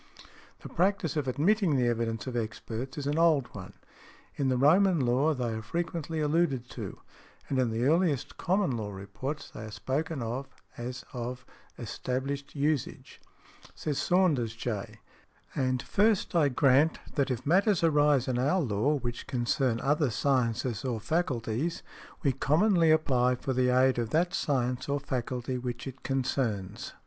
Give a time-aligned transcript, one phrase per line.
[0.61, 3.73] The practice of admitting the evidence of experts is an old one:
[4.35, 6.99] in the Roman Law they are frequently alluded to,
[7.47, 11.45] and in the earliest Common Law reports they are spoken of as of
[11.77, 13.21] established usage.
[13.75, 15.01] Says Saunders, J.,
[15.53, 20.09] "and first I grant that if matters arise in our law which |110| concern other
[20.09, 21.83] sciences or faculties
[22.23, 26.93] we commonly apply for the aid of that science or faculty which it concerns.